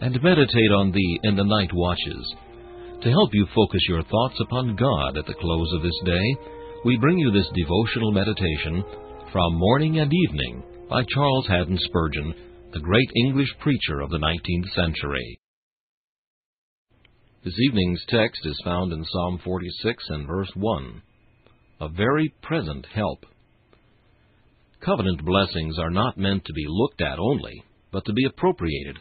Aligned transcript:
and 0.00 0.22
meditate 0.22 0.72
on 0.76 0.92
thee 0.92 1.20
in 1.24 1.36
the 1.36 1.44
night 1.44 1.70
watches. 1.72 2.34
To 3.02 3.10
help 3.10 3.30
you 3.32 3.46
focus 3.54 3.80
your 3.88 4.02
thoughts 4.02 4.38
upon 4.40 4.76
God 4.76 5.16
at 5.16 5.26
the 5.26 5.34
close 5.34 5.72
of 5.74 5.82
this 5.82 6.00
day, 6.04 6.36
we 6.84 6.96
bring 6.96 7.18
you 7.18 7.30
this 7.32 7.48
devotional 7.54 8.12
meditation 8.12 8.84
from 9.32 9.58
Morning 9.58 9.98
and 9.98 10.12
Evening 10.12 10.62
by 10.88 11.02
Charles 11.12 11.46
Haddon 11.48 11.78
Spurgeon, 11.80 12.34
the 12.72 12.80
great 12.80 13.10
English 13.16 13.48
preacher 13.60 14.00
of 14.00 14.10
the 14.10 14.18
19th 14.18 14.70
century. 14.74 15.40
This 17.44 17.54
evening's 17.68 18.02
text 18.08 18.40
is 18.44 18.60
found 18.64 18.92
in 18.92 19.04
Psalm 19.04 19.40
46 19.44 20.04
and 20.08 20.26
verse 20.26 20.50
1. 20.54 21.02
A 21.80 21.88
very 21.88 22.34
present 22.42 22.86
help. 22.94 23.24
Covenant 24.84 25.24
blessings 25.24 25.78
are 25.78 25.90
not 25.90 26.18
meant 26.18 26.44
to 26.44 26.52
be 26.52 26.66
looked 26.68 27.00
at 27.00 27.18
only, 27.18 27.64
but 27.92 28.04
to 28.04 28.12
be 28.12 28.24
appropriated. 28.24 28.98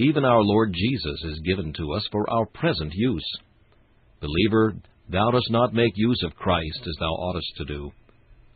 Even 0.00 0.24
our 0.24 0.42
Lord 0.42 0.72
Jesus 0.72 1.24
is 1.24 1.40
given 1.40 1.72
to 1.72 1.92
us 1.92 2.06
for 2.12 2.30
our 2.30 2.46
present 2.46 2.92
use. 2.94 3.28
Believer, 4.20 4.76
thou 5.08 5.32
dost 5.32 5.50
not 5.50 5.74
make 5.74 5.92
use 5.96 6.22
of 6.24 6.36
Christ 6.36 6.80
as 6.86 6.94
thou 7.00 7.10
oughtest 7.10 7.52
to 7.56 7.64
do. 7.64 7.90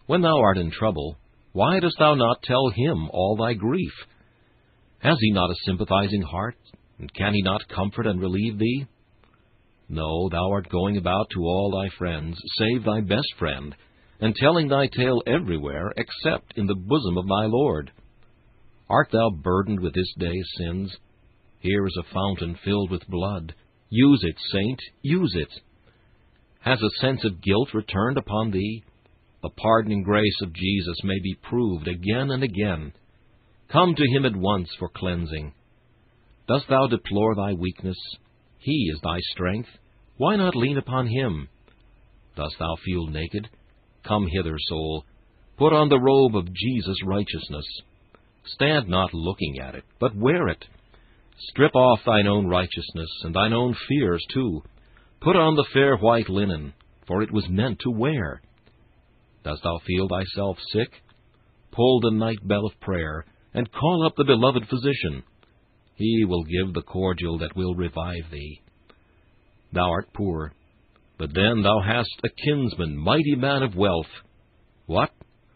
When 0.07 0.23
thou 0.23 0.39
art 0.39 0.57
in 0.57 0.71
trouble, 0.71 1.17
why 1.51 1.81
dost 1.81 1.97
thou 1.99 2.15
not 2.15 2.45
tell 2.45 2.71
him 2.73 3.11
all 3.13 3.37
thy 3.37 3.55
grief? 3.55 3.91
Has 5.01 5.17
he 5.21 5.33
not 5.33 5.51
a 5.51 5.57
sympathizing 5.67 6.23
heart, 6.23 6.55
and 7.01 7.13
can 7.13 7.35
he 7.35 7.43
not 7.43 7.69
comfort 7.69 8.07
and 8.07 8.21
relieve 8.21 8.57
thee? 8.61 8.87
No, 9.89 10.29
thou 10.29 10.49
art 10.53 10.69
going 10.69 10.97
about 10.97 11.27
to 11.31 11.41
all 11.41 11.73
thy 11.73 11.89
friends, 11.99 12.39
save 12.57 12.85
thy 12.85 13.01
best 13.01 13.35
friend, 13.37 13.75
and 14.21 14.33
telling 14.37 14.69
thy 14.69 14.87
tale 14.87 15.21
everywhere, 15.27 15.93
except 15.97 16.57
in 16.57 16.69
the 16.69 16.77
bosom 16.77 17.19
of 17.19 17.27
thy 17.27 17.47
Lord. 17.47 17.91
Art 18.89 19.09
thou 19.11 19.31
burdened 19.31 19.81
with 19.81 19.95
this 19.95 20.15
day's 20.19 20.49
sins? 20.57 20.97
Here 21.63 21.87
is 21.87 21.97
a 21.97 22.13
fountain 22.13 22.59
filled 22.65 22.91
with 22.91 23.07
blood. 23.09 23.55
Use 23.89 24.25
it, 24.25 24.35
saint, 24.51 24.81
use 25.01 25.33
it. 25.37 25.61
Has 26.59 26.81
a 26.83 27.01
sense 27.01 27.25
of 27.25 27.41
guilt 27.41 27.69
returned 27.73 28.19
upon 28.19 28.51
thee? 28.51 28.83
The 29.43 29.51
pardoning 29.51 30.03
grace 30.03 30.41
of 30.43 30.53
Jesus 30.53 30.99
may 31.05 31.21
be 31.23 31.39
proved 31.41 31.87
again 31.87 32.33
and 32.33 32.43
again. 32.43 32.93
Come 33.71 33.95
to 33.95 34.11
him 34.11 34.25
at 34.25 34.35
once 34.35 34.71
for 34.77 34.89
cleansing. 34.89 35.55
Dost 36.49 36.65
thou 36.69 36.89
deplore 36.89 37.37
thy 37.37 37.53
weakness? 37.53 37.99
He 38.59 38.91
is 38.93 39.01
thy 39.01 39.19
strength. 39.33 39.69
Why 40.17 40.35
not 40.35 40.57
lean 40.57 40.79
upon 40.79 41.07
him? 41.07 41.49
Dost 42.35 42.57
thou 42.59 42.75
feel 42.85 43.07
naked? 43.07 43.49
Come 44.05 44.27
hither, 44.27 44.57
soul. 44.59 45.05
Put 45.59 45.73
on 45.73 45.89
the 45.89 46.01
robe 46.01 46.35
of 46.35 46.53
Jesus' 46.53 47.05
righteousness. 47.07 47.67
Stand 48.47 48.89
not 48.89 49.15
looking 49.15 49.61
at 49.61 49.77
it, 49.77 49.85
but 50.01 50.17
wear 50.17 50.49
it. 50.49 50.65
Strip 51.49 51.75
off 51.75 52.01
thine 52.05 52.27
own 52.27 52.47
righteousness, 52.47 53.11
and 53.23 53.35
thine 53.35 53.53
own 53.53 53.75
fears 53.89 54.25
too. 54.33 54.63
Put 55.21 55.37
on 55.37 55.57
the 55.57 55.67
fair 55.73 55.97
white 55.97 56.29
linen, 56.29 56.73
for 57.07 57.23
it 57.23 57.33
was 57.33 57.49
meant 57.49 57.81
to 57.81 57.91
wear. 57.91 58.43
Dost 59.45 59.63
thou 59.63 59.79
feel 59.87 60.09
thyself 60.09 60.59
sick? 60.73 60.91
Pull 61.73 62.01
the 62.01 62.11
night 62.11 62.47
bell 62.47 62.65
of 62.67 62.81
prayer, 62.81 63.25
and 63.55 63.73
call 63.73 64.07
up 64.07 64.15
the 64.17 64.25
beloved 64.25 64.69
physician. 64.69 65.25
He 65.97 66.25
will 66.25 66.45
give 66.45 66.75
the 66.75 66.83
cordial 66.83 67.39
that 67.39 67.57
will 67.57 67.75
revive 67.75 68.31
thee. 68.31 68.61
Thou 69.73 69.91
art 69.91 70.13
poor, 70.15 70.53
but 71.19 71.35
then 71.35 71.63
thou 71.63 71.81
hast 71.81 72.21
a 72.25 72.29
kinsman, 72.29 72.97
mighty 72.97 73.35
man 73.37 73.63
of 73.63 73.77
wealth. 73.77 74.11
What? 74.87 75.11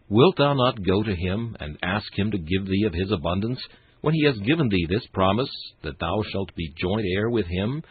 Wilt 0.09 0.37
thou 0.37 0.55
not 0.55 0.85
go 0.85 1.03
to 1.03 1.15
him, 1.15 1.57
and 1.59 1.79
ask 1.83 2.07
him 2.17 2.31
to 2.31 2.39
give 2.39 2.67
thee 2.67 2.85
of 2.87 2.95
his 2.95 3.11
abundance? 3.11 3.61
When 4.01 4.15
he 4.15 4.25
has 4.25 4.39
given 4.39 4.69
thee 4.69 4.87
this 4.89 5.07
promise, 5.13 5.51
that 5.83 5.99
thou 5.99 6.23
shalt 6.31 6.55
be 6.55 6.73
joint 6.77 7.07
heir 7.17 7.31
with 7.31 7.47
him, 7.47 7.83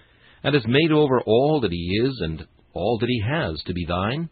and 0.44 0.54
has 0.54 0.66
made 0.68 0.92
over 0.92 1.22
all 1.22 1.60
that 1.62 1.72
he 1.72 2.02
is 2.04 2.20
and 2.22 2.48
all 2.74 2.98
that 3.00 3.10
he 3.10 3.22
has 3.28 3.62
to 3.66 3.74
be 3.74 3.86
thine? 3.86 4.30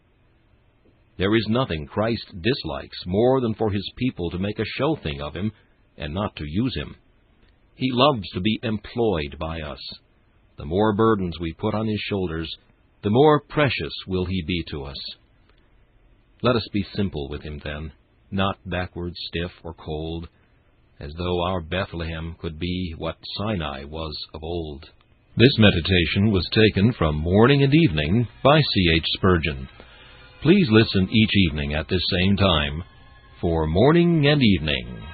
There 1.16 1.34
is 1.34 1.46
nothing 1.48 1.86
Christ 1.86 2.26
dislikes 2.40 2.98
more 3.06 3.40
than 3.40 3.54
for 3.54 3.70
his 3.70 3.88
people 3.96 4.30
to 4.30 4.38
make 4.38 4.58
a 4.58 4.64
show 4.78 4.96
thing 4.96 5.20
of 5.20 5.34
him, 5.34 5.52
and 5.96 6.12
not 6.12 6.34
to 6.36 6.44
use 6.46 6.74
him. 6.76 6.96
He 7.76 7.90
loves 7.92 8.28
to 8.30 8.40
be 8.40 8.58
employed 8.62 9.36
by 9.38 9.60
us. 9.60 9.80
The 10.56 10.64
more 10.64 10.94
burdens 10.94 11.38
we 11.40 11.52
put 11.52 11.74
on 11.74 11.86
his 11.86 12.00
shoulders, 12.08 12.52
the 13.02 13.10
more 13.10 13.40
precious 13.40 13.92
will 14.06 14.24
he 14.24 14.42
be 14.46 14.64
to 14.70 14.84
us. 14.84 14.96
Let 16.42 16.56
us 16.56 16.66
be 16.72 16.84
simple 16.94 17.28
with 17.28 17.42
him, 17.42 17.60
then, 17.64 17.92
not 18.30 18.58
backward, 18.66 19.14
stiff, 19.16 19.50
or 19.62 19.74
cold, 19.74 20.28
as 21.00 21.12
though 21.18 21.42
our 21.44 21.60
Bethlehem 21.60 22.36
could 22.40 22.58
be 22.58 22.94
what 22.96 23.16
Sinai 23.38 23.84
was 23.84 24.16
of 24.32 24.42
old. 24.42 24.84
This 25.36 25.58
meditation 25.58 26.30
was 26.30 26.48
taken 26.52 26.92
from 26.92 27.16
Morning 27.16 27.62
and 27.62 27.74
Evening 27.74 28.28
by 28.42 28.60
C. 28.60 28.92
H. 28.94 29.04
Spurgeon. 29.16 29.68
Please 30.42 30.68
listen 30.70 31.08
each 31.10 31.36
evening 31.48 31.74
at 31.74 31.88
this 31.88 32.02
same 32.10 32.36
time 32.36 32.84
for 33.40 33.66
Morning 33.66 34.26
and 34.26 34.40
Evening. 34.42 35.13